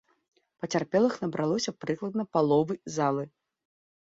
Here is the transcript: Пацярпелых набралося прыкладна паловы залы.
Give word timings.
Пацярпелых 0.63 1.13
набралося 1.25 1.75
прыкладна 1.85 2.23
паловы 2.37 2.75
залы. 2.99 3.25